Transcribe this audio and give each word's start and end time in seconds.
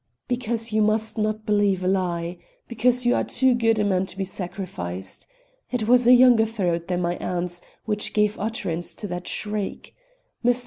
"Because 0.27 0.73
you 0.73 0.81
must 0.81 1.15
not 1.19 1.45
believe 1.45 1.83
a 1.83 1.87
lie. 1.87 2.39
Because 2.67 3.05
you 3.05 3.13
are 3.13 3.23
too 3.23 3.53
good 3.53 3.77
a 3.77 3.83
man 3.83 4.07
to 4.07 4.17
be 4.17 4.23
sacrificed. 4.23 5.27
It 5.69 5.87
was 5.87 6.07
a 6.07 6.13
younger 6.13 6.47
throat 6.47 6.87
than 6.87 7.03
my 7.03 7.17
aunt's 7.17 7.61
which 7.85 8.11
gave 8.13 8.39
utterance 8.39 8.95
to 8.95 9.07
that 9.09 9.27
shriek. 9.27 9.93
Mr. 10.43 10.59